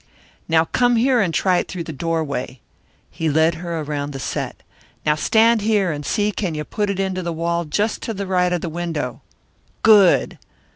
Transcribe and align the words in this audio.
"Now 0.47 0.65
come 0.65 0.95
here 0.95 1.19
and 1.21 1.31
try 1.31 1.59
it 1.59 1.67
through 1.67 1.83
the 1.83 1.93
doorway." 1.93 2.59
He 3.11 3.29
led 3.29 3.53
her 3.61 3.81
around 3.81 4.13
the 4.13 4.19
set. 4.19 4.63
"Now 5.05 5.13
stand 5.13 5.61
here 5.61 5.91
and 5.91 6.03
see 6.03 6.31
can 6.31 6.55
you 6.55 6.63
put 6.63 6.89
it 6.89 6.99
into 6.99 7.21
the 7.21 7.31
wall 7.31 7.65
just 7.65 8.01
to 8.01 8.13
the 8.15 8.25
right 8.25 8.51
of 8.51 8.61
the 8.61 8.67
window. 8.69 9.21
Good! 9.83 10.39